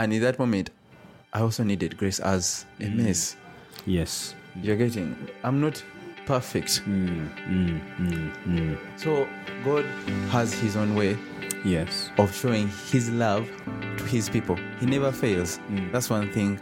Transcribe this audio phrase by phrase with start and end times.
[0.00, 0.70] And in that moment,
[1.34, 2.94] I also needed grace as a mm.
[2.94, 3.36] mess.
[3.84, 4.34] Yes.
[4.62, 5.82] You're getting, I'm not
[6.24, 6.82] perfect.
[6.88, 7.28] Mm,
[8.46, 9.28] mm, so
[9.62, 9.84] God
[10.30, 11.18] has His own way
[11.66, 12.08] Yes.
[12.16, 13.46] of showing His love
[13.98, 14.56] to His people.
[14.78, 15.60] He never fails.
[15.92, 16.58] That's one thing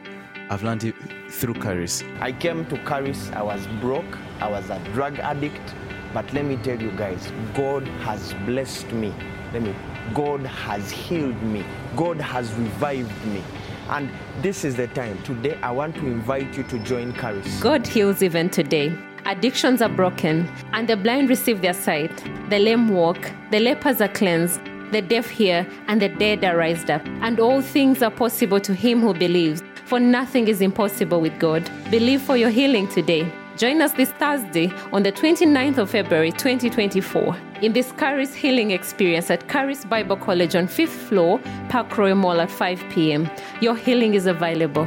[0.51, 0.97] I've learned it
[1.31, 2.03] through Charis.
[2.19, 5.75] I came to Charis, I was broke, I was a drug addict,
[6.13, 9.15] but let me tell you guys, God has blessed me.
[9.53, 9.75] Let me,
[10.15, 11.65] God has healed me.
[11.97, 13.43] God has revived me.
[13.89, 14.11] And
[14.43, 15.23] this is the time.
[15.23, 17.61] Today, I want to invite you to join Charis.
[17.61, 18.97] God heals even today.
[19.25, 22.17] Addictions are broken, and the blind receive their sight.
[22.51, 24.61] The lame walk, the lepers are cleansed,
[24.93, 27.05] the deaf hear, and the dead are raised up.
[27.07, 31.69] And all things are possible to him who believes, for nothing is impossible with God.
[31.91, 33.31] Believe for your healing today.
[33.59, 39.33] Join us this Thursday on the 29th of February 2024 in this Charis Healing Experience
[39.33, 43.29] at Charis Bible College on 5th floor, Park Royal Mall at 5 p.m.
[43.61, 44.87] Your healing is available.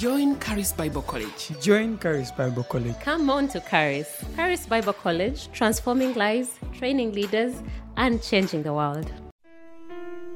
[0.00, 1.50] Join Charis Bible College.
[1.60, 2.98] Join Charis Bible College.
[3.00, 4.24] Come on to Charis.
[4.34, 7.62] Charis Bible College, transforming lives, training leaders,
[7.98, 9.12] and changing the world.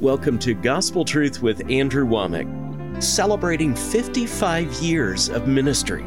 [0.00, 6.04] Welcome to Gospel Truth with Andrew Wommack, celebrating 55 years of ministry.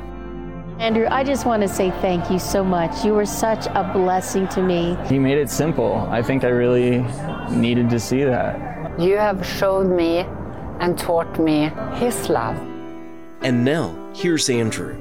[0.77, 3.03] Andrew, I just want to say thank you so much.
[3.03, 4.95] You were such a blessing to me.
[5.07, 5.95] He made it simple.
[6.11, 7.03] I think I really
[7.49, 8.99] needed to see that.
[8.99, 10.19] You have showed me
[10.79, 12.66] and taught me His love.
[13.41, 14.95] And now, here's Andrew.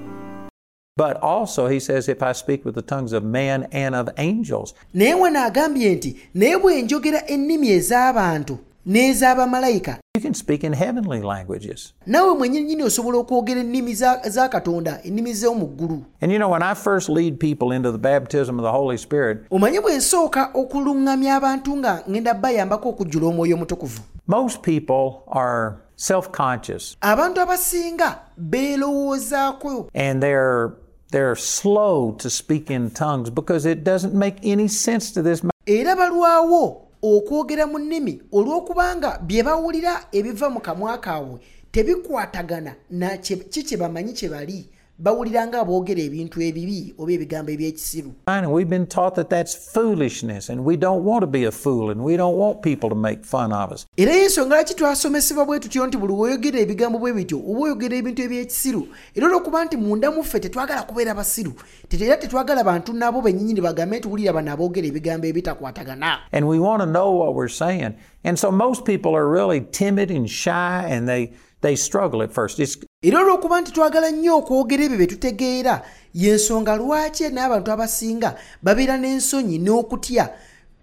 [0.97, 4.75] But also, he says, if I speak with the tongues of man and of angels.
[4.95, 11.21] naye wano agambye nti naye bwe njogera ennimi ez'abantu n'ez'abamalayika You can speak in heavenly
[11.23, 11.93] languages.
[12.07, 16.63] naawe mwennyini osobola okwogera ennimi za za katonda ennimi z'omu ggulu And you know, when
[16.63, 21.35] I first lead people into the baptism of the Holy Spirit, omanye bwe nsooka okuluŋŋamya
[21.37, 29.89] abantu nga ŋŋenda bayambako okujjula omwoyo omutukuvu most people are self conscious abantu abasinga beerowoozaako
[29.95, 30.71] and they're
[31.11, 35.97] they're slow to speak in tongues because it doesn't make any sense to this era
[35.97, 41.41] balwawo okwogera mu nnimi olw'okubanga bye bawulira ebiva mu kamwa kaabwe
[41.73, 44.69] tebikwatagana na kye- kye bamanyi kye bali
[44.99, 50.49] bawulira nga boogera ebintu ebibi oba ebigambo eby'ekisiru And we've been taught that that's foolishness,
[50.49, 53.25] and we don't want to be a fool, and we don't want people to make
[53.25, 53.87] fun of us.
[53.97, 58.23] era y'ensonga laki twasomesebwa bwe tutyo nti buli weyogera ebigambo bwe bityo oba oyogera ebintu
[58.23, 61.53] eby'ekisiru era olw'okuba nti munda muffe tetwagala kubeera basiru
[61.91, 66.81] era tetwagala bantu nabo bennyini bagambe nti wulira bano aboogera ebigambo ebitakwatagana And we want
[66.81, 67.95] to know what we're saying.
[68.25, 72.59] And so most people are really timid and shy, and they, they struggle at first.
[72.59, 75.75] It's, era olw'okuba nti twagala nnyo okwogera ebyo bye tutegeera
[76.15, 80.25] y'ensonga lwaki n'abantu abasinga babeera n'ensonyi n'okutya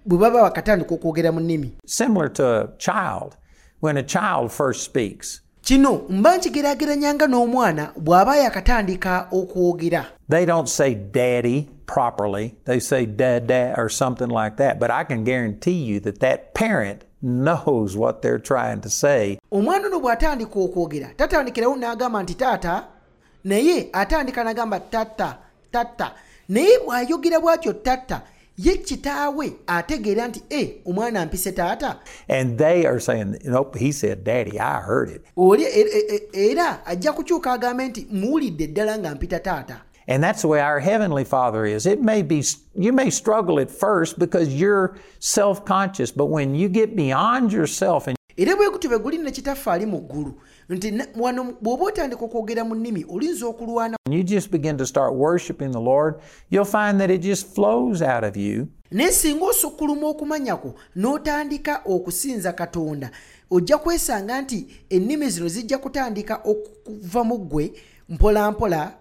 [0.05, 3.35] bwe baba bakatandika okwogera mu nnimi similar to a child.
[3.83, 10.95] When a child first speaks, kino mba nkigeraageranyanga n'omwana bw'aba yakatandika okwogera they don't say
[10.95, 12.55] daddy properly.
[12.65, 14.79] They say dada or something like that.
[14.79, 19.37] But I can guarantee you that that parent knows what they're trying to say.
[19.51, 22.87] omwana ono bw'atandika okwogera tatandikirawo n'agamba nti taata
[23.43, 25.37] naye atandika n'agamba tatta
[25.71, 26.11] tatta
[26.49, 28.21] naye bw'ayogera bw'atyo tatta
[28.57, 31.97] ye kitaawe ategeera nti e omwana ampise taata
[32.29, 34.59] And they are saying, nope, he said daddy.
[34.59, 35.25] I heard it.
[35.37, 35.63] oli
[36.33, 40.79] era ajja kukyuka agambe nti muwulidde ddala nga mpita taata And that's the way our
[40.79, 41.85] Heavenly Father is.
[41.85, 42.43] It may be,
[42.75, 48.07] you may struggle at first because you're self conscious, but when you get beyond yourself
[48.07, 50.33] and era bwe gutyo bwe guli ne kitaffe ali mu ggulu
[50.69, 55.71] nti wano bw'oba otandika okwogera mu nnimi olinza okulwana you just begin to start worshiping
[55.71, 56.15] the Lord,
[56.49, 58.67] you'll find that it just flows out of you.
[58.91, 63.11] naye singa osukkuluma okumanyako n'otandika okusinza katonda
[63.51, 67.73] ojja kwesanga nti ennimi zino zijja kutandika okuva mu ggwe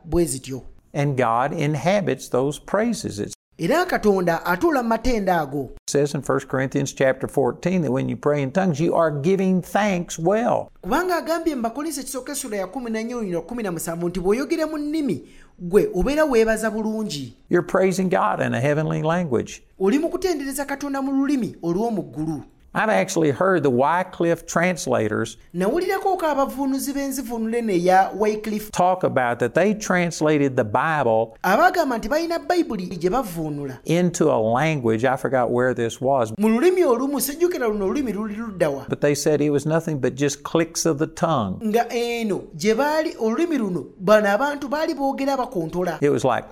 [0.05, 0.63] bwe zityo
[0.95, 3.19] and God inhabits those praises.
[3.21, 8.09] It era katonda atuula mu matenda ago says in 1 Corinthians chapter 14 that when
[8.09, 10.69] you pray in tongues, you are giving thanks well.
[10.83, 11.55] kubanga agambye
[12.01, 15.25] ekisooka essula ya 14 nti bw'oyogera mu nnimi
[15.59, 19.63] gwe obeera weebaza bulungi You're praising God in a heavenly language.
[19.81, 22.43] oli mu kutendereza katonda mu lulimi olw'omu ggulu
[22.75, 29.39] I've actually heard the Wycliffe translators nawulirako ko abavuunuzi b'enzivuunula eno eya wycliffe talk about
[29.41, 35.05] that they translated the Bible abaagamba nti balina bayibuli gye bavuunula into a language.
[35.05, 39.15] I forgot where this was, mu lulimi olumu sijjukira luno olulimi luli luddawa but they
[39.15, 41.61] said it was nothing but just clicks of the tongue.
[41.65, 46.45] nga eno gye baali olulimi luno bano abantu baali boogera bakontola It was like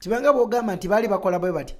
[0.00, 1.74] kibanga bw'ogamba nti baali bakola bwe bati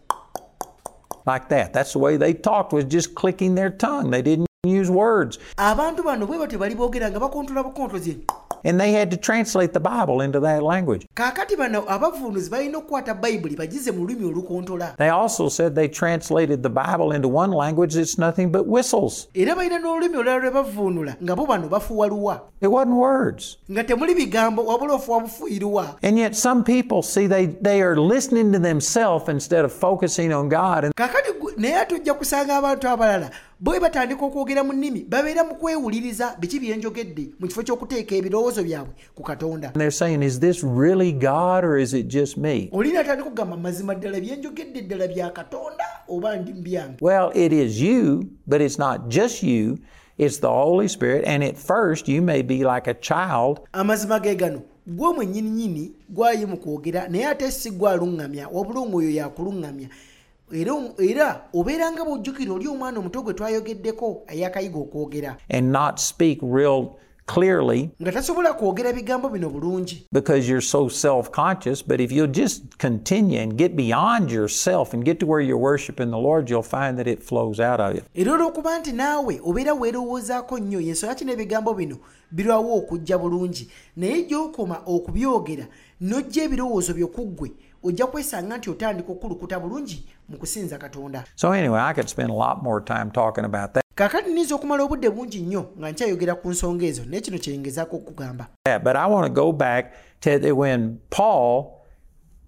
[1.27, 1.73] like that.
[1.73, 4.11] That's the way they talked was just clicking their tongue.
[4.11, 5.39] They didn't use words.
[8.67, 11.07] And they had to translate the Bible into that language.
[11.15, 16.63] kaakati bano abavuunuzi balina okukwata bayibuli bagize mu lulimi olukontola They also said they translated
[16.63, 19.29] the Bible into one language that's nothing but whistles.
[19.35, 23.57] era balina n'olulimi olulala lwe bavuunula nga bo bano bafuwa luwa It wasn't words.
[23.71, 28.53] nga temuli bigambo wabula ofuwa bufuyiruwa And yet some people see they, they are listening
[28.53, 30.85] to themselves instead of focusing on God.
[30.85, 33.31] And kaakati naye ate ojja kusanga abantu abalala
[33.65, 38.93] bwe batandika okwogera mu nnimi babeera mu kwewuliriza biki byenjogedde mu kifo ky'okuteeka ebirowoozo byabwe
[39.17, 42.69] ku katonda they're saying, is this really God or is it just me?
[42.73, 47.81] oli natandika okugamba mazima ddala byenjogedde ddala bya katonda oba ndi mbyange Well, it is
[47.81, 49.79] you, but it's not just you.
[50.19, 51.25] It's the Holy Spirit.
[51.27, 56.47] And at first, you may be like a child amazima ge gano gwe mwennyininyini gwayi
[56.47, 59.89] mu kwogera naye ate si gwe aluŋŋamya wabula omwoyo yakuluŋŋamya
[60.53, 66.97] era um, era bw'ojjukira oli omwana omuto gwe twayogeddeko ayakayiga okwogera and not speak real
[67.27, 71.83] clearly nga tasobola kwogera bigambo bino bulungi because you're so self conscious.
[71.83, 76.11] But if you'll just continue and get beyond yourself and get to where you're worshiping
[76.11, 78.03] the Lord, you'll find that it flows out of you.
[78.15, 81.99] era olw'okuba nti naawe obeera weerowoozaako nnyo y'ensonga kino ebigambo bino
[82.31, 85.67] birwawo okujja bulungi naye gy'okoma okubyogera
[86.01, 87.51] n'ojja ebirowoozo byo ku ggwe
[87.85, 92.35] ojja kwesanga nti otandika okulukuta bulungi mu kusinza katonda So, anyway, I could spend a
[92.35, 93.85] lot more time talking about that.
[93.95, 98.47] kaakati nniza okumala obudde bungi nnyo nga nkyayogera ku nsonga ezo naye kino kyeyingezaako okugamba
[98.83, 101.65] But I want to go back to when Paul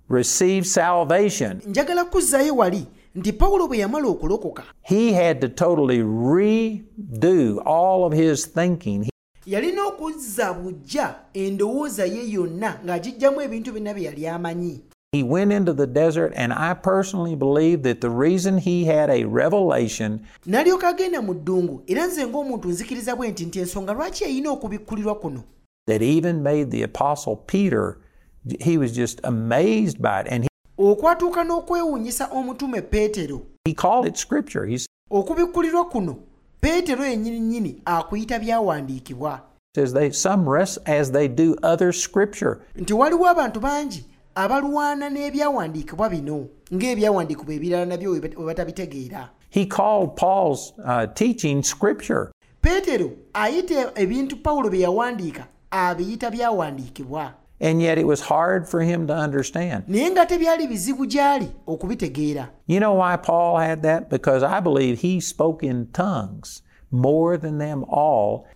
[0.09, 1.61] received salvation.
[1.67, 8.13] njagala kuzzaayo wali nti pawulo bwe yamala okulokoka He had to totally redo all of
[8.15, 9.09] his thinking.
[9.47, 14.81] Yalina okuzza bujja endowooza ye yonna ng'agiggyamu ebintu byonna bye yali amanyi
[15.17, 19.25] He went into the desert, and I personally believe that the reason he had a
[19.25, 24.51] revelation n'alyoka agenda mu ddungu era nze ng'omuntu nzikiriza bwe nti nti ensonga lwaki yalina
[24.51, 25.43] okubikkulirwa kuno
[25.87, 27.99] that even made the Apostle Peter,
[28.61, 30.27] he was just amazed by it.
[30.31, 30.49] And he,
[30.79, 34.67] okwatuuka n'okwewuunyisa omutume peetero he called it Scripture.
[34.67, 34.79] He
[35.11, 36.17] okubikkulirwa kuno
[36.61, 39.41] peetero yennyini nnyini akuyita byawandiikibwa
[39.75, 42.59] says they some rest as they do other Scripture.
[42.77, 44.05] nti waliwo abantu bangi
[44.37, 52.31] abalwana n'ebyawandiikibwa bino ng'ebyawandiikibwa ebirala nabyo we batabitegeera He called Paul's uh, teaching Scripture.
[52.61, 59.07] peetero ayita ebintu pawulo bye yawandiika abiyita byawandiikibwa And yet it was hard for him
[59.07, 59.85] to understand.
[59.89, 64.11] naye nga tebyali bizibu gy'ali okubitegeera You know why Paul had that?
[64.11, 68.47] Because I believe he spoke in tongues more than them all.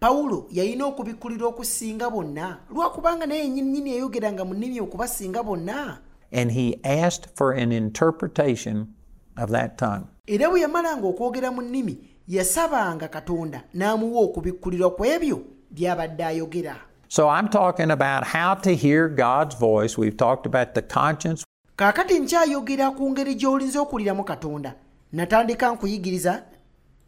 [0.00, 5.98] Pawulo yalina okubikkulira okusinga bonna lwakubanga naye yennyininyini yayogeranga mu nnimi okubasinga bonna
[6.32, 8.88] And he asked for an interpretation
[9.36, 10.06] of that tongue.
[10.26, 15.38] era bwe yamalanga okwogera mu nnimi yasabanga katonda n'amuwa okubikkulirwa ku ebyo
[15.70, 16.76] by'abadde ayogera
[17.10, 19.96] So I'm talking about how to hear God's voice.
[19.96, 21.44] We've talked about the conscience.
[21.76, 24.74] kaakati nkyayogera ku ngeri gy'olinza okuwuliramu katonda
[25.12, 26.42] natandika nkuyigiriza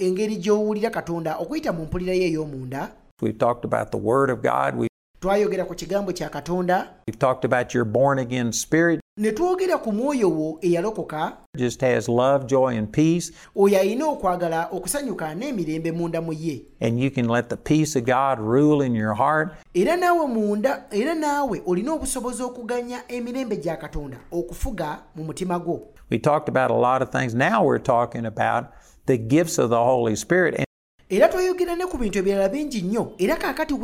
[0.01, 2.89] engeri gy'owulira katonda okuyita mu mpulira ye ey'omunda
[3.23, 4.75] We've talked about the Word of God.
[4.77, 4.89] We've,
[5.21, 6.89] twayogera ku kigambo kya katonda
[7.19, 9.01] talked about your born again spirit.
[9.19, 13.33] ne twogera ku mwoyo wo eyalokoka Just has love, joy, and peace.
[13.57, 18.05] oyo alina okwagala okusanyuka n'emirembe munda mu ye And you can let the peace of
[18.07, 19.53] God rule in your heart.
[19.75, 25.81] era naawe munda era naawe olina obusobozi okuganya emirembe gya katonda okufuga mu mutima gwo
[26.11, 27.35] We talked about a lot of things.
[27.35, 28.65] Now we're talking about
[29.11, 30.55] the gifts of the Holy Spirit.
[30.55, 30.67] And
[31.11, 33.75] era twayogera ne ku bintu ebirala bingi nnyo era kaakati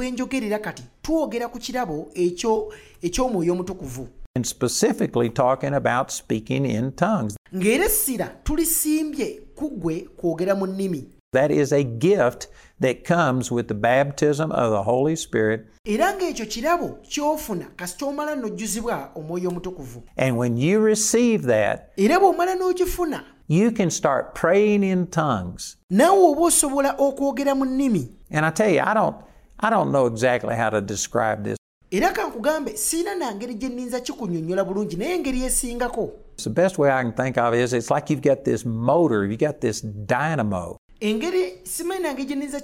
[0.63, 4.07] kati twogera ku kirabo eky'omwoyo omutukuvu
[4.37, 7.35] and specifically talking about speaking in tongues.
[7.53, 12.49] ng'era essira tulisimbye ku ggwe kwogera mu nnimi That is a gift
[12.81, 15.67] that comes with the baptism of the Holy Spirit.
[15.85, 22.21] era ng'ekyo kirabo ky'ofuna kasita omala n'ojjuzibwa omwoyo omutukuvu And when you receive that, era
[22.21, 25.77] bw'omala n'ogifuna you can start praying in tongues.
[25.91, 29.17] naawe oba osobola okwogera mu nnimi And I tell you, I don't,
[29.61, 31.57] I don't know exactly how to describe this.
[31.91, 36.91] era kankugambe siina na ngeri gye nninza kikunnyonnyola bulungi naye engeri esingako The best way
[36.91, 40.77] I can think of is it's like you've got this motor, you've got this dynamo.
[41.01, 42.61] engeri simanyi nange gye nninza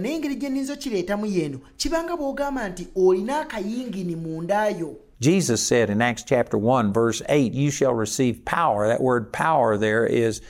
[0.00, 0.76] naye engeri gye nninza
[1.26, 4.16] yeeno kibanga bw'ogamba nti olina akayingini
[5.24, 8.88] Jesus said in Acts chapter 1, verse 8, You shall receive power.
[8.88, 10.42] That word power there is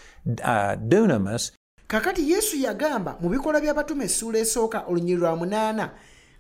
[0.43, 1.53] uh, dunamis.
[1.89, 3.29] kakati yesu yagamba mu
[3.61, 5.91] by'abatume essuula esooka olunyiri lwa munaana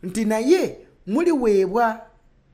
[0.03, 2.01] nti naye muliweebwa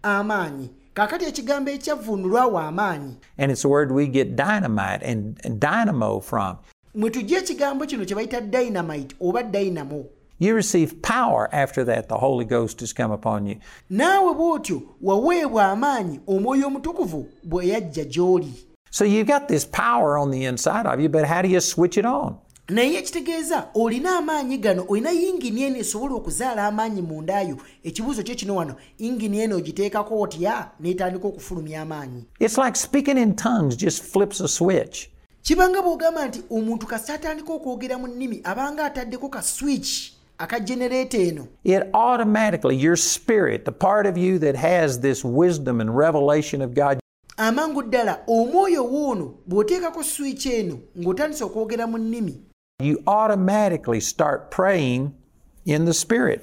[0.03, 6.21] amaanyi kakati ekigambo ekyavvuunulwawo amaanyi And it's the word we get dynamite and, and dynamo
[6.21, 6.57] from.
[6.95, 10.05] mwe tujja ekigambo kino kye bayita dynamite oba dynamo
[10.43, 12.09] You receive power after that.
[12.09, 13.57] The Holy Ghost has come upon you.
[13.91, 18.53] naawe bw'otyo waweebwa amaanyi omwoyo omutukuvu bwe yajja gy'oli
[18.91, 21.99] So you've got this power on the inside of you, but how do you switch
[21.99, 22.35] it on?
[22.69, 28.75] naye ekitegeeza olina amaanyi gano olina yingini eno esobola okuzaala amaanyi mundaayo ekibuuzo kino wano
[28.99, 34.49] yingini eno ogiteekako otya n'etandika okufulumya amaanyi It's like speaking in tongues just flips a
[34.49, 35.09] switch.
[35.43, 40.13] kibanga bw'ogamba nti omuntu kasita atandika okwogera mu nnimi abanga ataddeko ka switch
[41.15, 46.63] eno It automatically, your spirit, the part of you that has this wisdom and revelation
[46.63, 46.99] of God,
[47.37, 48.85] amangu ddala omwoyo
[49.49, 52.35] bw'oteekako switch eno ng'otandise okwogera mu nnimi
[52.83, 55.13] you automatically start praying
[55.65, 56.41] in the spirit.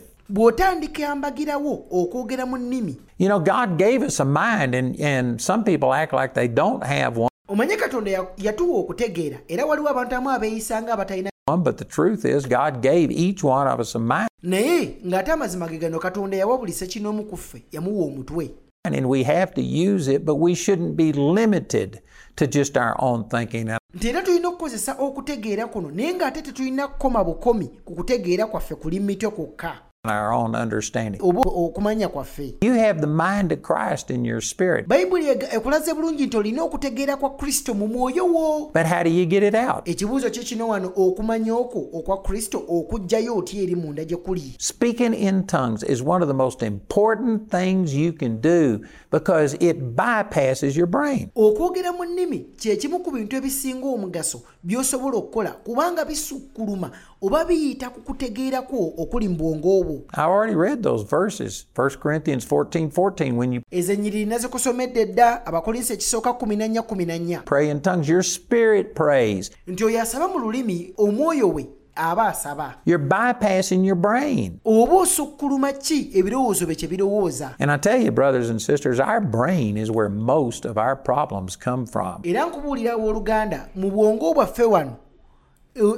[1.92, 6.14] okwogera mu nnimi You know, God gave us a mind, and, and some people act
[6.14, 7.30] like they don't have one.
[7.50, 12.26] omanye katonda yatuwa okutegeera era waliwo abantu amu abeeyisa nga abatalina One, but the truth
[12.26, 16.38] is, God gave each one of us a mind, naye ng'ate amazima ge gano katonda
[16.38, 18.52] yawa buli sekinoomu ku ffe yamuwa omutwe.
[18.84, 22.02] And we have to use it, but we shouldn't be limited
[22.36, 23.70] to just our own thinking.
[23.94, 29.87] nti era tulina okukozesa okutegeera kuno naye ng'ate tetulina kukoma bukomi ku kutegeera kwaffe kwokka
[30.10, 31.22] our own understanding.
[31.22, 36.38] okumanya kwaffe You have the mind of Christ in your spirit, bayibuli ekulaze bulungi nti
[36.38, 39.88] olina okutegeera kwa kristo mu mwoyo wo but how do you get it out?
[39.88, 45.14] ekibuuzo kye kino wano okumanya okwo okwa kristo okugjayo otya eri munda gye kuli Speaking
[45.14, 48.80] in tongues is one of the most important things you can do
[49.12, 51.30] because it bypasses your brain.
[51.36, 58.02] okwogera mu nnimi kyekimu ku bintu ebisinga omugaso by'osobola okukola kubanga bisukkuluma oba biyita ku
[58.02, 63.36] kutegeerakwo okuli mu bwongo bwo I already read those verses, 1 Corinthians 14 14.
[63.38, 68.96] When you ezo ennyiriri nazikusomedde dda abakolinsi ekisooka 14 14 pray in tongues, your spirit
[68.96, 69.52] prays.
[69.68, 74.60] nti oyo asaba mu lulimi omwoyo we aba asaba You're bypassing your brain.
[74.66, 79.20] oba osukkuluma ki ebirowoozo bye kye birowooza And I tell you, brothers and sisters, our
[79.22, 82.22] brain is where most of our problems come from.
[82.24, 84.96] era nkubuulira wooluganda mu bwongo bwaffe wano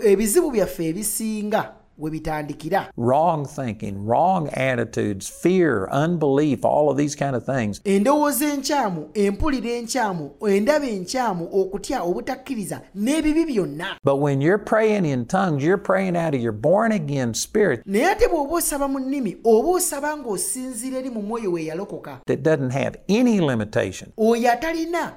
[0.04, 7.36] ebizibu byaffe ebisinga we bitandikira Wrong thinking, wrong attitudes, fear, unbelief, all of these kind
[7.36, 7.82] of things.
[7.84, 15.26] endowooza enkyamu empulira enkyamu endaba enkyamu okutya obutakkiriza n'ebibi byonna But when you're praying in
[15.26, 19.38] tongues, you're praying out of your born again spirit naye ate bw'oba osaba mu nnimi
[19.46, 24.12] oba osaba ng'osinziira eri mu mwoyo we yalokoka that doesn't have any limitation.
[24.18, 25.14] oyo atalina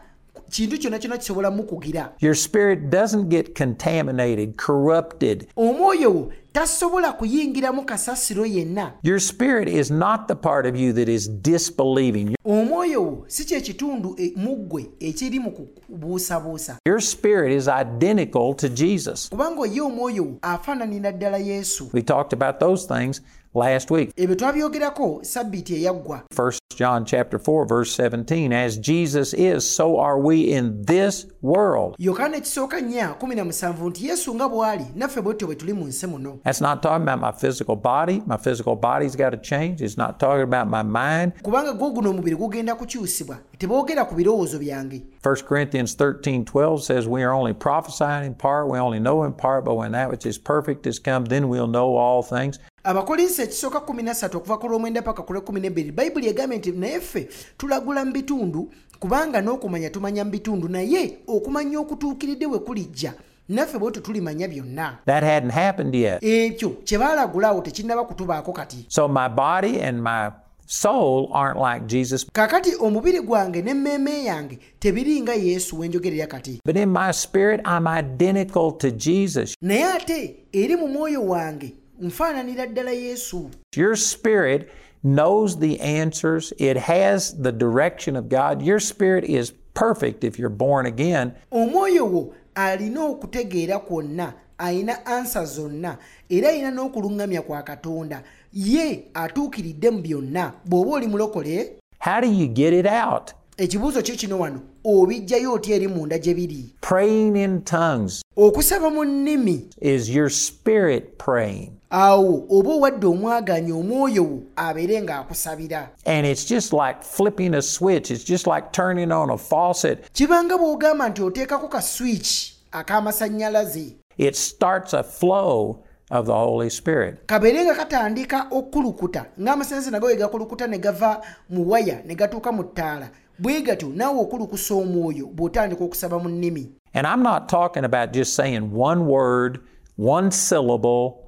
[0.52, 5.46] kintu kyonna kyonna kisobola mukugira Your spirit doesn't get contaminated, corrupted.
[5.56, 11.08] omwoyo wo tasobola kuyingiramu kasasiro yenna Your spirit is not the part of you that
[11.08, 12.36] is disbelieving.
[12.44, 18.54] omwoyo wo si kye kitundu e- mu ggwe ekiri mu kubuusabuusa Your spirit is identical
[18.54, 19.28] to Jesus.
[19.30, 23.22] kubanga ye omwoyo wo afaananira ddala yesu We talked about those things
[23.54, 24.10] last week.
[24.16, 30.18] ebyo twabyogerako sabbiiti eyaggwa 1 John chapter 4 verse 17 as Jesus is so are
[30.18, 31.94] we in this world.
[31.98, 36.38] yokaana ekisooka nnya 17 nti yesu nga bw'ali naffe bwetyo bwe tuli mu nsi muno
[36.44, 38.22] That's not talking about my physical body.
[38.26, 39.82] My physical body's got to change.
[39.84, 41.32] It's not talking about my mind.
[41.42, 47.06] kubanga gwo guno omubiri gugenda kukyusibwa teboogera ku birowoozo byange 1 Corinthians 13 12 says,
[47.08, 50.26] We are only prophesying in part, we only know in part, but when that which
[50.26, 52.58] is perfect is come, then we'll know all things.
[52.84, 58.04] Abakolinsi ekisooka 13 okuva ku lwomwenda paka ku lwekumi bayibuli egambye nti naye ffe tulagula
[58.04, 63.14] mu bitundu kubanga n'okumanya tumanya mu bitundu naye okumanya okutuukiridde we kulijja.
[63.48, 64.98] Naffe bwetyo tulimanya byonna.
[65.06, 66.22] That hadn't happened yet.
[66.22, 68.86] ekyo kye baalagulawo tekinnaba kutubaako kati.
[68.88, 70.30] So my body and my
[70.66, 76.60] soul aren't like Jesus, kaakati omubiri gwange n'emmeeme yange tebiri nga yesu wenjogerera kati.
[76.64, 79.56] But in my spirit, I'm identical to Jesus.
[79.60, 84.68] naye ate eri mu mwoyo wange nfaananira ddala yesu Your spirit
[85.04, 88.62] knows the answers, it has the direction of God.
[88.62, 91.32] Your spirit is perfect if you're born again.
[91.50, 95.98] omwoyo wo alina okutegeera kwonna alina ansa zonna
[96.30, 102.46] era alina n'okuluŋŋamya kwa katonda ye atuukiridde mu byonna bw'oba oli mulokole How do you
[102.48, 103.32] get it out?
[103.56, 109.04] ekibuuzo kyo kino wano obijjayo otya eri munda gye biri Praying in tongues okusaba mu
[109.04, 111.70] nnimi is your spirit praying.
[111.92, 115.88] Awo oba owadde omwaganya omwoyo wo abeere ng'akusabira.
[116.06, 120.12] And it's just like flipping a switch, it's just like turning on a faucet.
[120.12, 123.94] kibanga bw'ogamba nti oteekako ka switch ak'amasannyalaze.
[124.18, 127.26] It starts a flow of the Holy Spirit.
[127.26, 131.20] kabeere nga katandika okukulukuta ng'amasannyalaze nago bwe gakulukuta ne gava
[131.50, 133.10] mu waya ne gatuuka mu ttaala.
[133.38, 136.70] Bwe gatyo naawe okulukusa omwoyo bw'otandika okusaba mu nnimi.
[136.94, 139.60] And I'm not talking about just saying one word,
[139.96, 141.18] one syllable,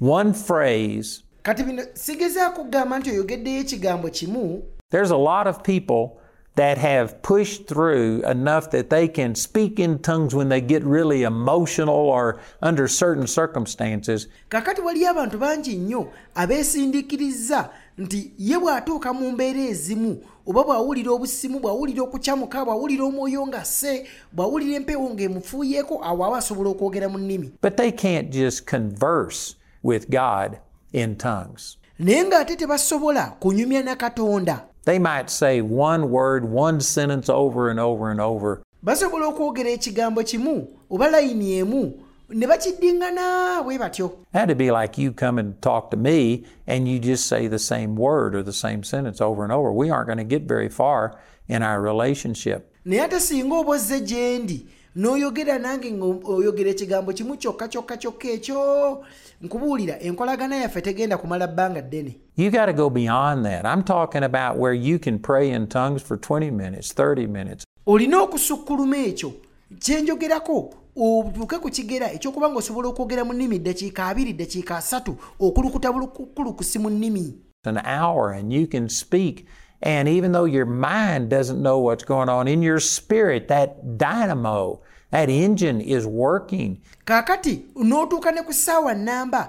[0.00, 1.22] one phrase.
[1.42, 6.20] kati bino sigezaako kugamba nti oyogeddeyo ekigambo kimu There's a lot of people
[6.56, 11.22] that have pushed through enough that they can speak in tongues when they get really
[11.24, 14.28] emotional or under certain circumstances.
[14.48, 21.60] kakati waliyo abantu bangi nnyo abeesindiikiriza nti ye bw'atuuka mu mbeera ezimu oba bw'awulira obusimu
[21.60, 27.52] bw'awulira okukyamuka bw'awulira omwoyo nga se bw'awulira empewo ng'emufuuyeeko awo aba asobola okwogera mu nnimi
[27.62, 30.58] But they can't just converse with God
[30.92, 31.76] in tongues.
[31.98, 37.80] naye ng'ate tebasobola kunyumya na katonda They might say one word, one sentence over and
[37.80, 41.92] over and over, basobola okwogera ekigambo kimu oba layini emu
[42.30, 47.26] ne bwe batyo That'd be like you come and talk to me and you just
[47.26, 49.72] say the same word or the same sentence over and over.
[49.72, 52.70] We aren't going to get very far in our relationship.
[52.86, 58.28] naye ate singa oba ozze gye ndi n'oyogera nange ng'oyogera ekigambo kimu kyokka kyokka kyokka
[58.28, 59.04] ekyo
[59.42, 63.64] nkubuulira enkolagana yaffe tegenda kumala bbanga ddene You got to go beyond that.
[63.64, 67.64] I'm talking about where you can pray in tongues for 20 minutes, 30 minutes.
[67.86, 69.32] olina okusukkuluma ekyo
[69.78, 76.78] kyenjogerako otuuke ku kigera ekyokuba ng'osobola okwogera mu nnimi ddakiika abiri ddakiika asatu okulukuta bulukulukusi
[76.78, 77.34] mu nnimi
[77.66, 79.46] an hour and you can speak.
[79.82, 84.80] And even though your mind doesn't know what's going on, in your spirit, that dynamo,
[85.10, 86.80] that engine is working.
[87.04, 89.48] kaakati n'otuuka ne ku ssaawa nnamba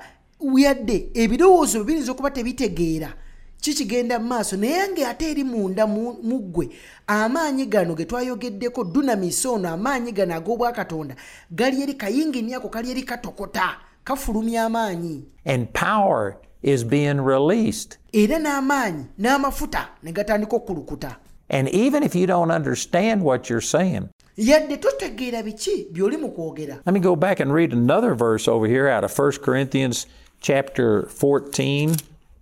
[0.58, 3.14] yadde ebirowoozo biyinza okuba tebitegeera
[3.62, 6.70] kikigenda mu maaso naye ng'ate eri munda mu mu ggwe
[7.08, 11.16] amaanyi gano ge twayogeddeko dunamis ono amaanyi gano ag'obwakatonda
[11.52, 17.98] gali eri kayingini ako kali eri katokota kafulumya amaanyi And power is being released.
[18.14, 21.16] era n'amaanyi n'amafuta ne gatandika okukulukuta
[21.50, 26.80] And even if you don't understand what you're saying, yadde totegeera biki by'oli mu kwogera
[26.86, 30.08] let me go back and read another verse over here out of 1 Corinthians
[30.42, 31.96] chapter 14.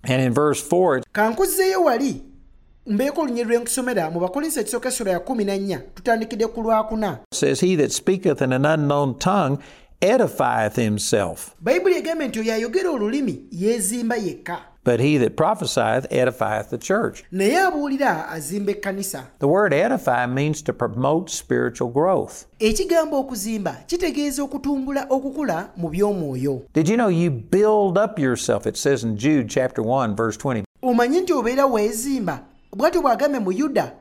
[0.05, 2.21] And in verse 4, it kankuzzeeyo wali
[2.87, 7.91] mbeeko olunyi lwenkusomera mu bakolinso ekisooka essula ya 14 tutandikidde ku lwakuna says, He that
[7.91, 9.57] speaketh in an unknown tongue
[10.03, 16.69] edifieth himself, bayibuli egambye nti oyo ayogera olulimi yeezimba yekka but he that prophesieth edifieth
[16.69, 17.23] the church.
[17.31, 22.45] naye abuulira azimba ekkanisa The word edify means to promote spiritual growth.
[22.59, 28.67] ekigambo okuzimba kitegeeza okutumbula okukula mu by'omwoyo Did you know you build up yourself?
[28.67, 30.63] It says in Jude chapter 1, verse 20.
[30.81, 32.39] omanyi nti obeera weezimba
[32.75, 33.91] bw'atyo bw'agambe mu yuda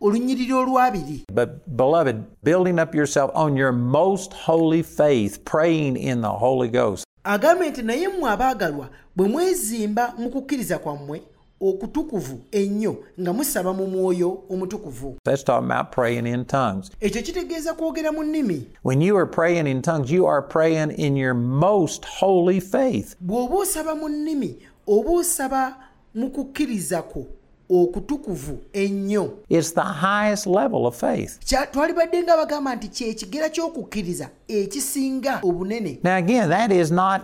[0.00, 6.28] olunyiriri olwabiri But, beloved, building up yourself on your most holy faith, praying in the
[6.28, 7.04] Holy Ghost.
[7.24, 11.22] agambe nti naye mmwe abaagalwa bwe mwezimba mu kukkiriza kwammwe
[11.60, 16.90] okutukuvu ennyo nga musaba mu mwoyo omutukuvu That's talking about praying in tongues.
[17.00, 21.16] ekyo kitegeeza kwogera mu nnimi When you are praying in tongues, you are praying in
[21.16, 23.14] your most holy faith.
[23.20, 25.76] bw'oba osaba mu nnimi oba osaba
[26.14, 27.26] mu kukkiriza kwo
[27.70, 31.38] okutukuvu ennyo It's the highest level of faith.
[31.46, 37.20] Kya- twalibadde nga bagamba nti kyekigera ky'okukkiriza ekisinga obunene Now, again, that is not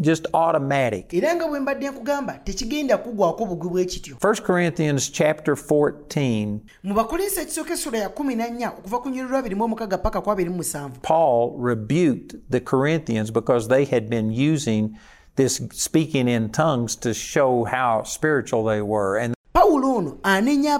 [0.00, 1.14] just automatic.
[1.14, 6.94] era nga bwe mbadde nkugamba tekigenda kugwako bugwi bwe kityo 1 Corinthians chapter 14, mu
[6.94, 12.60] bakolinsa ekisooka essula ya 14 okuva ku nyiri 26 paka ku 27 Paul rebuked the
[12.60, 14.96] Corinthians because they had been using
[15.36, 19.16] this speaking in tongues to show how spiritual they were.
[19.18, 20.74] And pawulo ono anenya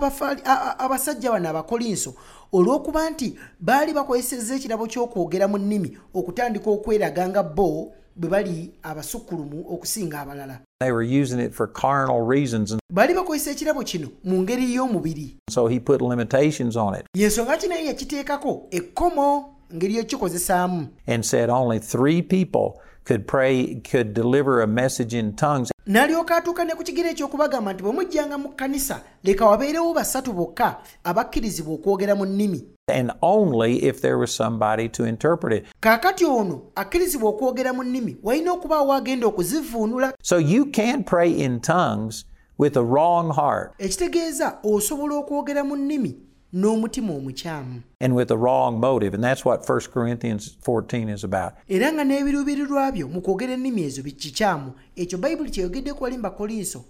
[0.79, 2.15] abasajja bano abakolinso
[2.53, 9.65] olw'okuba nti baali bakozesezza ekirabo ky'okwogera mu nnimi okutandika okweraga nga bo bwe bali abasukkulumu
[9.75, 12.77] okusinga abalala they were using it for carnal reasons.
[12.91, 17.07] Baali bakozesa ekirabo kino mu ngeri y'omubiri so he put limitations on it.
[17.15, 24.15] y'ensonga ki naye yakiteekako ekkomo ngeri yokikozesaamu and said only three people could pray, could
[24.15, 25.71] deliver a message in tongues.
[25.87, 30.77] n'alyoka atuuka ne ku kigero eky'okubagamba nti bwe mujjanga mu kkanisa leka wabeerewo basatu bokka
[31.05, 35.65] abakkirizibwa okwogera mu nnimi And only if there was somebody to interpret it.
[35.81, 41.61] kaakati ono akkirizibwa okwogera mu nnimi walina okubaawo agenda okuzivuunula So you can pray in
[41.61, 42.25] tongues
[42.59, 46.17] with a wrong heart ekitegeeza osobola okwogera mu nnimi
[46.55, 49.15] n'omutima omukyamu and with a wrong motive.
[49.15, 51.53] And that's what 1 Corinthians 14 is about.
[51.69, 56.23] era nga n'ebiruubirirwa byo mu kwogera ennimi ezo kikyamu ekyo bayibuli kyeyogedde ku wali mu
[56.23, 56.85] bakolinso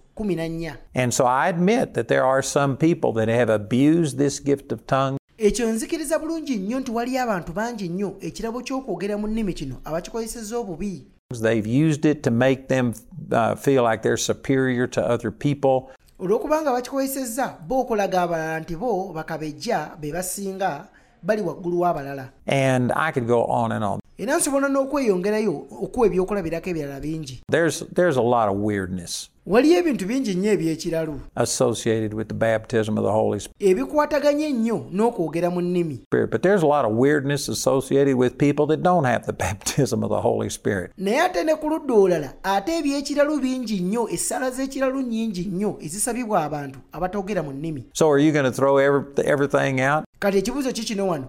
[0.94, 4.86] And so I admit that there are some people that have abused this gift of
[4.86, 5.18] tongues.
[5.38, 10.58] ekyo nzikiriza bulungi nnyo nti waliyo abantu bangi nnyo ekirabo ky'okwogera mu nnimi kino abakikozesezza
[10.58, 11.06] obubi
[11.42, 12.94] They've used it to make them
[13.32, 15.90] uh, feel like they're superior to other people.
[16.18, 20.86] Olw'okubanga bakikozesezza bo okulaga abalala nti bo bakabejja be basinga
[21.22, 24.00] bali waggulu w'abalala And I could go on and on.
[24.18, 30.06] era nsobola n'okweyongerayo okuwa ebyokulabirako ebirala bingi There's, there's a lot of weirdness waliyo ebintu
[30.06, 35.94] bingi nnyo eby'ekiralu associated with the baptism of the Holy ebikwataganye ennyo n'okwogera mu nnimi
[36.06, 40.02] Spirit, but there's a lot of weirdness associated with people that don't have the baptism
[40.02, 40.90] of the Holy Spirit.
[40.98, 46.44] naye ate ne ku ludda olala ate eby'ekiralu bingi nnyo essala z'ekiralu nnyingi nnyo ezisabibwa
[46.44, 50.04] abantu abatogera mu nnimi So are you going to throw every, everything out?
[50.18, 51.26] kati ekibuuzo kikino wano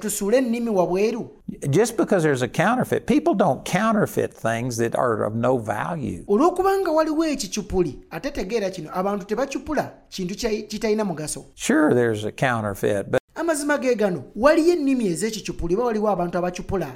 [0.00, 1.28] tusuule ennimi wabweru
[1.70, 6.24] Just because there's a counterfeit, people don't counterfeit things that are of no value.
[6.28, 10.34] olw'okubanga waliwo ekicupuli ate tegeera kino abantu tebacupula kintu
[10.68, 11.44] kitalina mugaso.
[11.54, 16.88] Sure, there's a counterfeit, but, amazima ge gano waliyo ennimi ez'ekicupuli oba waliwo abantu abacupula.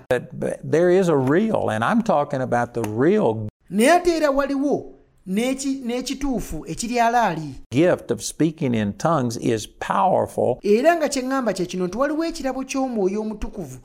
[0.70, 4.92] there is a real, and I'm talking about the real naye ate era waliwo
[5.26, 10.58] n'ekituufu ekiri alaali gift of speaking in tongues is powerful.
[10.62, 13.78] era nga kye ŋŋamba kye kino nti waliwo ekirabo ky'omwoyo omutukuvu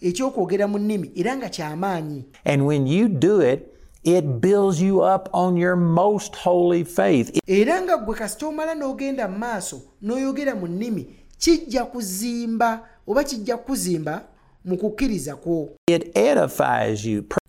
[0.00, 3.60] ekyokwogera mu nnimi era nga ky'amaanyi And when you do it,
[4.04, 7.38] it builds you up on your most holy faith.
[7.46, 11.06] era nga ggwe kasita omala n'ogenda mu maaso n'oyogera mu nnimi
[11.38, 14.22] kijja kuzimba oba kijja kukuzimba
[14.64, 15.68] mu kukkiriza kwo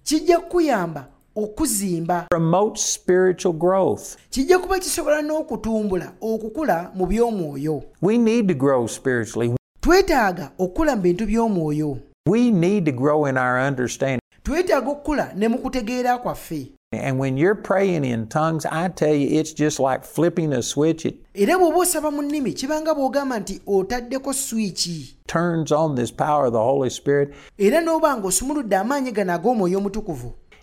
[0.03, 4.15] kijja kukuyamba okuzimba promotes spiritual growth.
[4.29, 9.53] kijja kuba kisobola n'okutumbula okukula mu by'omwoyo We need to grow spiritually.
[9.81, 11.97] twetaaga okukula mu bintu by'omwoyo
[12.29, 14.19] We need to grow in our understanding.
[14.43, 19.39] twetaaga okukula ne mu kutegeera kwaffe And when you're praying in tongues, I tell you,
[19.39, 21.07] it's just like flipping a switch.
[21.07, 26.45] It era bw'oba osaba mu nnimi kibanga bw'ogamba nti otaddeko swiiki turns on this power
[26.45, 27.33] of the Holy Spirit,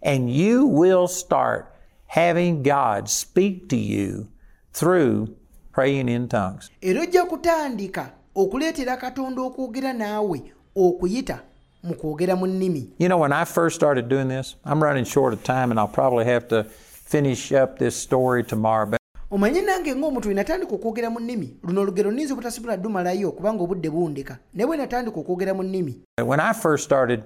[0.02, 1.66] era n'oba ng'osumuludde amaanyi gano ag'omwoyo omutukuvu and you will start
[2.06, 4.28] having God speak to you
[4.72, 5.36] through
[5.72, 6.70] praying in tongues.
[6.82, 10.42] era ojja kutandika okuleetera katonda okwogera naawe
[10.76, 11.40] okuyita
[11.82, 15.32] mu kwogera mu nnimi You know, when I first started doing this, I'm running short
[15.32, 16.64] of time, and I'll probably have to
[17.10, 18.86] finish up this story tomorrow.
[18.86, 23.62] But omanye nange ng'omuntu we natandika okwogera mu nnimi luno olugero nninza obutasobola ddumalayo kubanga
[23.62, 27.22] obudde bundeka naye bwe natandika okwogera mu nnimi when I first started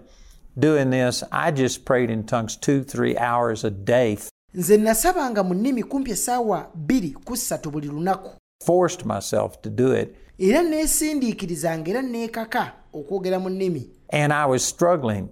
[0.56, 4.18] doing this, I just prayed in tongues two, three hours a day,
[4.54, 8.30] nze nasabanga mu nnimi kumpi essaawa bbiri ku ssatu buli lunaku.
[8.64, 10.16] Forced myself to do it.
[10.38, 13.88] era neesindiikirizanga era neekaka okwogera mu nnimi.
[14.10, 15.28] And I was struggling.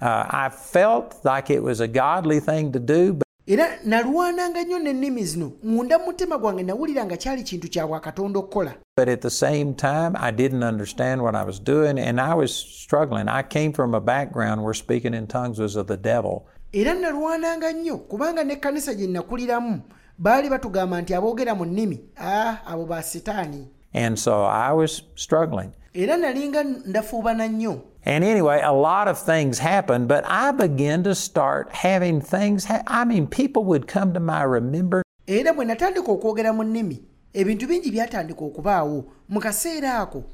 [0.00, 4.78] Uh, I felt like it was a godly thing to do, but era nalwananga nnyo
[4.78, 5.52] n'ennimi zino.
[5.62, 9.68] Munda mu mutima gwange nawulira nga kyali kintu kya bwakatonda okukola but at the same
[9.74, 12.50] time, I didn't understand what I was doing, and I was
[12.84, 13.28] struggling.
[13.28, 16.34] I came from a background where speaking in tongues was of the devil.
[16.72, 19.80] era nalwananga nnyo kubanga n'ekkanisa gye nakuliramu
[20.18, 25.70] baali batugamba nti aboogera mu nnimi ah abo ba sitaani And so I was struggling.
[25.94, 31.14] era nalinga ndafuubana nnyo And anyway, a lot of things happened, but I began to
[31.14, 32.64] start having things.
[32.64, 37.02] Ha- I mean, people would come to my remember era bwe natandika okwogera mu nnimi
[37.34, 40.24] ebintu bingi byatandika okubaawo mu kaseera ako.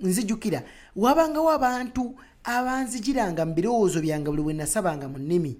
[0.00, 0.62] Nzijukira
[0.96, 2.14] wabangawo abantu
[2.44, 5.56] abanzijiranga mu birowoozo byange buli bwe nasabanga mu nnimi?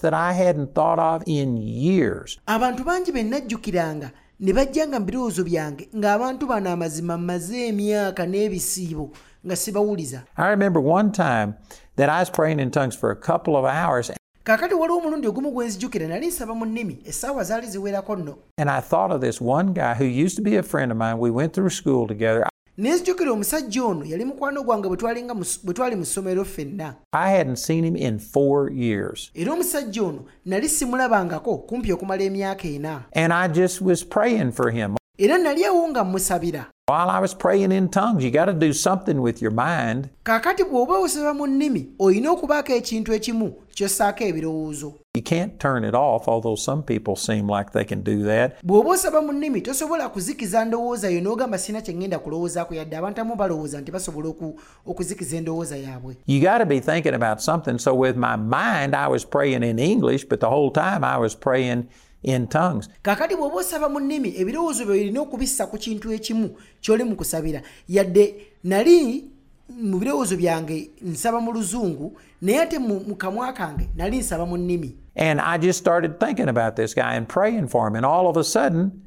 [0.00, 2.38] That I hadn't thought of in years.
[2.46, 9.10] abantu bangi be najjukiranga ne bajjanga mu birowoozo byange ng'abantu bano amazima mmaze emyaka n'ebisiibo
[9.46, 10.22] nga sibawuliza.
[10.36, 11.54] I remember one time
[11.96, 14.10] that I was praying in tongues for a couple of hours,
[14.44, 18.34] kaakati waliwo omulundi ogumu gwe nzijukira nali nsaba mu nnimi essaawa zaali ziwerako nno.
[18.58, 21.18] And I thought of this one guy who used to be a friend of mine.
[21.18, 22.48] We went through school together.
[22.78, 24.96] ne nzijukira omusajja ono yali mukwano gwange bwe
[25.74, 26.94] twali mu ssomero ffenna.
[29.34, 33.02] Era omusajja ono nali simulabangako kumpi okumala emyaka ena.
[35.18, 38.74] Era nali awo nga mmusabira While I was praying in tongues, you got to do
[38.74, 40.10] something with your mind.
[40.24, 45.94] kaakati bw'oba osaba mu nnimi olina okubaako ekintu ekimu ky'ossaako ebirowoozo You can't turn it
[45.94, 48.62] off, although some people seem like they can do that.
[48.62, 53.20] bw'oba osaba mu nnimi tosobola kuzikiza ndowooza yo n'ogamba sina kye ŋŋenda kulowoozaako yadde abantu
[53.20, 54.54] amu balowooza nti basobola oku-
[54.86, 57.78] okuzikiza endowooza yaabwe You got to be thinking about something.
[57.78, 61.34] So with my mind, I was praying in English, but the whole time I was
[61.34, 61.84] praying
[62.24, 62.88] in tongues.
[63.02, 67.60] kaakati bw'oba osaba mu nnimi ebirowoozo byo olina okubissa ku kintu ekimu ky'oli mu kusabira
[67.88, 68.34] yadde
[68.64, 69.24] nali
[69.68, 74.96] mu birowoozo byange nsaba mu luzungu naye ate mu kamwa kange nali nsaba mu nnimi
[75.16, 77.94] And I just started thinking about this guy and praying for him.
[77.94, 79.03] And all of a sudden,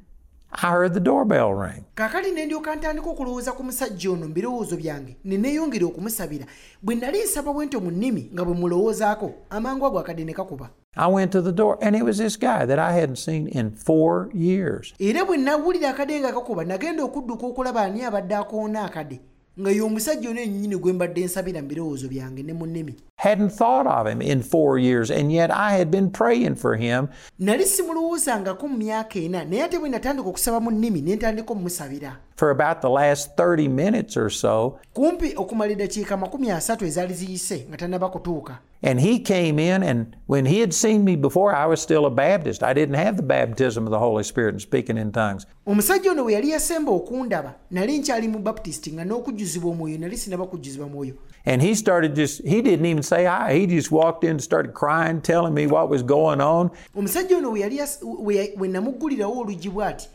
[0.51, 1.83] I heard the doorbell ring.
[1.95, 6.45] kaakati ne ndyoka ntandika okulowooza ku musajja ono mu birowoozo byange ne neeyongera okumusabira
[6.81, 11.07] bwe nali nsaba bwento mu nnimi nga bwe mulowoozaako amangu ago akadde ne kakuba I
[11.11, 14.29] went to the door, and it was this guy that I hadn't seen in four
[14.33, 14.93] years.
[14.99, 19.19] era bwe nawulira akadde nga kakuba nagenda okudduka okulaba ani abadde akoona akadde
[19.59, 23.87] nga ye ono ennyini gwe mbadde nsabira mu birowoozo byange ne mu nnimi Hadn't thought
[23.87, 27.07] of him in four years, and yet I had been praying for him.
[27.39, 32.17] nali simulowoozangako mu myaka ena naye ate bwe natandika okusaba mu nnimi ne ntandika omumusabira
[32.37, 37.65] For about the last 30 minutes or so, kumpi okumala eddakiika makumi asatu ezaali ziyise
[37.69, 41.65] nga tannaba kutuuka and he came in, and when he had seen me before, I
[41.65, 42.61] was still a Baptist.
[42.61, 45.45] I didn't have the baptism of the Holy Spirit and speaking in tongues.
[45.65, 50.45] omusajja ono bwe yali yasemba okundaba nali nkyali mu baputisiti nga n'okujjuzibwa omwoyo nali sinaba
[50.45, 51.13] kujjuzibwa mwoyo
[51.45, 53.53] And he started just, he didn't even say hi.
[53.59, 56.69] He just walked in and started crying, telling me what was going on.
[56.95, 60.09] omusajja ono bwe yali yas- we- we namuggulirawo oluggi bw'ati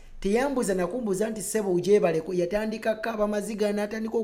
[1.29, 1.79] nti ssebo
[2.33, 4.17] yatandika kaba maziga n'atandika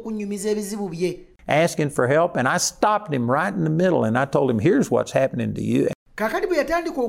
[0.49, 4.25] ebizibu bye asking for help, and I stopped him right in the middle and I
[4.25, 5.89] told him, Here's what's happening to you.
[6.15, 7.01] kaakati bwe yatandika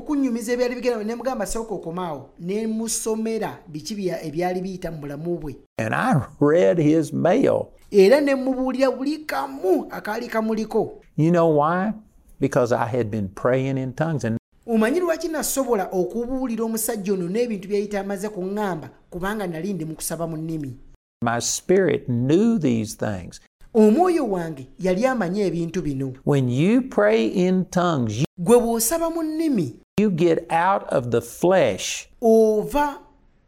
[0.53, 5.93] ebyali bigenda ne mugamba sooka okomaawo ne musomera biki ebyali biyita mu bulamu bwe And
[5.93, 7.67] I read his mail.
[7.91, 11.93] era ne mubuulira buli kamu akaali kamuliko You know why?
[12.39, 14.23] Because I had been praying in tongues.
[14.23, 14.40] And
[14.71, 20.27] omanyi lwaki nasobola okubuulira omusajja ono n'ebintu byayita amaze kuŋŋamba kubanga nali ndi mu kusaba
[20.27, 20.71] mu nnimi
[21.23, 23.41] my spirit knew these things.
[23.73, 29.23] omwoyo wange yali amanyi ebintu bino When you pray in tongues, you, gwe bw'osaba mu
[29.23, 32.07] nnimi you get out of the flesh.
[32.21, 32.99] ova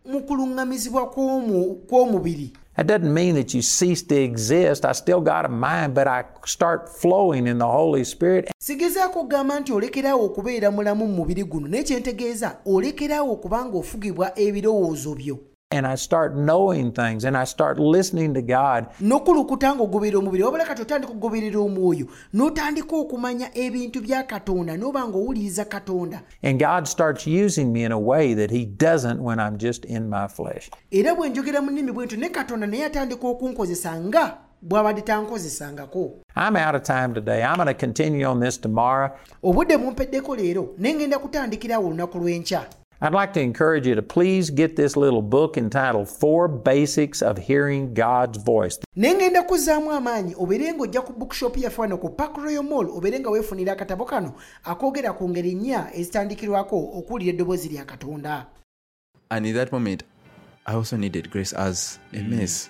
[0.05, 4.83] mu kuluŋŋamizibwa kw'omu- kw'omubiri That doesn't mean that you cease to exist.
[4.83, 8.49] I still got a mind, but I start flowing in the Holy Spirit.
[8.57, 9.23] sigezaako
[9.59, 9.71] nti
[10.13, 11.83] okubeera mulamu mu mubiri guno naye
[14.35, 18.85] ebirowoozo byo And I start knowing things and I start listening to God.
[19.01, 25.65] n'okulukuta ng'ogoberera omubiri wabula kati otandika okugoberera omwoyo n'otandika okumanya ebintu bya katonda n'oba ng'owuliriza
[25.65, 29.85] katonda And God starts using me in a way that He doesn't when I'm just
[29.85, 30.69] in my flesh.
[30.91, 36.55] era bwe njogera mu nnimi bwentyo ne katonda naye atandika okunkozesa nga bw'abadde tankozesangako I'm
[36.55, 37.43] out of time today.
[37.43, 39.09] I'm going to continue on this tomorrow.
[39.43, 42.61] obudde bumpeddeko leero ne ngenda kutandikirawo olunaku lw'enkya
[43.01, 47.37] I'd like to encourage you to please get this little book entitled Four Basics of
[47.37, 48.79] Hearing God's Voice.
[48.95, 53.19] ne ngenda kuzzaamu amaanyi obeere ng'ojja ku bookshop yaffe wano ku park royal mall obeere
[53.19, 58.45] nga weefunira akatabo kano akoogera ku ngeri nnya ezitandikirwako okuwulira eddoboozi lya katonda
[59.31, 60.03] And in that moment,
[60.67, 62.27] I also needed grace as a mm.
[62.29, 62.69] mess.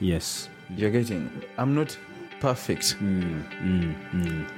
[0.00, 0.48] Yes.
[0.76, 1.96] You're getting, I'm not
[2.40, 2.96] perfect.
[3.02, 3.42] Mm,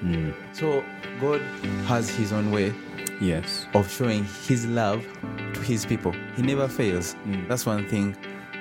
[0.03, 0.85] mm, so
[1.21, 1.41] God
[1.87, 2.75] has His own way
[3.21, 3.67] Yes.
[3.75, 5.07] of showing His love
[5.55, 6.13] to His people.
[6.37, 7.15] He never fails.
[7.27, 7.49] Mm.
[7.49, 8.17] That's one thing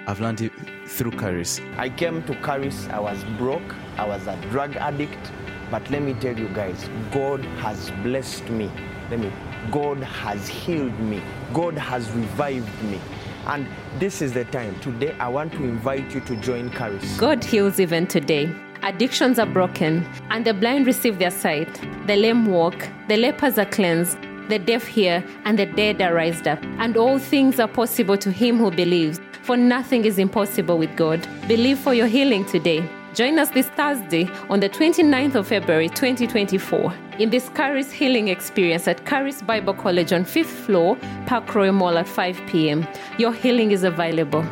[0.07, 0.51] I've learned it
[0.87, 1.59] through Charis.
[1.77, 5.31] I came to Charis, I was broke, I was a drug addict,
[5.71, 8.69] but let me tell you guys, God has blessed me.
[9.09, 9.31] Let me,
[9.71, 11.21] God has healed me.
[11.53, 12.99] God has revived me.
[13.47, 13.67] And
[13.99, 14.79] this is the time.
[14.79, 17.17] Today, I want to invite you to join Charis.
[17.17, 18.53] God heals even today.
[18.83, 21.73] Addictions are broken, and the blind receive their sight.
[22.05, 24.17] The lame walk, the lepers are cleansed,
[24.49, 26.63] the deaf hear, and the dead are raised up.
[26.79, 31.27] And all things are possible to him who believes, for nothing is impossible with God.
[31.47, 32.87] Believe for your healing today.
[33.13, 38.89] Join us this Thursday on the 29th of February 2024 in this Charis Healing Experience
[38.89, 42.85] at Charis Bible College on 5th floor, Park Royal Mall at 5 p.m.
[43.17, 44.43] Your healing is available.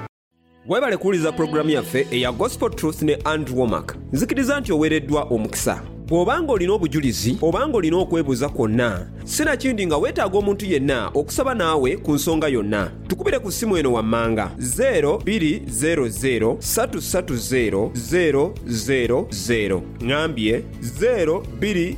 [0.67, 6.51] weebale kuwuliza pulogulaamu yaffe eya gospel truth ne andrew wommack nzikiriza nti oweereddwa omukisa bw'obanga
[6.53, 12.47] olina obujulizi obanga olina okwebuuza kwonna sinakindi nga weetaaga omuntu yenna okusaba naawe ku nsonga
[12.47, 12.91] yonna.
[13.07, 20.63] Tukubire ku ssimu eno wammanga 0200 330 000 ŋambye
[21.01, 21.95] 0200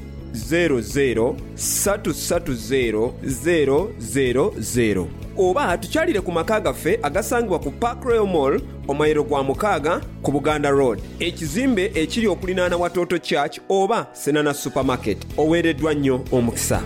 [1.56, 5.06] 330 000
[5.38, 10.70] oba tukyalire ku maka gaffe agasangibwa ku park royal mall omayiro gwa mukaaga ku buganda
[10.70, 11.00] road.
[11.20, 16.82] Ekizimbe ekiri okulinaana watoto church oba senana supermarket oweereddwa nnyo omukisa